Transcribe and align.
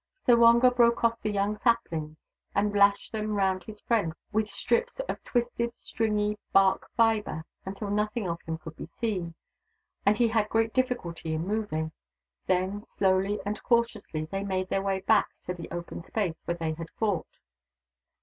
So 0.25 0.35
Wonga 0.35 0.71
broke 0.71 1.03
off 1.03 1.19
young 1.23 1.57
saplings, 1.59 2.17
and 2.55 2.73
lashed 2.73 3.11
them 3.11 3.35
round 3.35 3.63
his 3.65 3.81
friend 3.81 4.13
with 4.31 4.49
strips 4.49 4.99
of 5.01 5.23
twisted 5.23 5.75
stringy 5.75 6.39
bark 6.51 6.89
fibre, 6.97 7.45
until 7.67 7.91
nothing 7.91 8.27
of 8.27 8.41
him 8.41 8.57
could 8.57 8.75
be 8.75 8.89
seen, 8.99 9.35
and 10.03 10.17
he 10.17 10.29
had 10.29 10.49
great 10.49 10.73
difficulty 10.73 11.35
in 11.35 11.45
moving. 11.47 11.91
Then, 12.47 12.83
slowly 12.83 13.39
and 13.45 13.61
cautiously, 13.61 14.25
they 14.25 14.43
made 14.43 14.69
their 14.69 14.81
way 14.81 15.01
back 15.01 15.27
to 15.43 15.53
the 15.53 15.69
open 15.69 16.03
space 16.03 16.33
where 16.45 16.57
they 16.57 16.73
had 16.73 16.89
fought. 16.97 17.37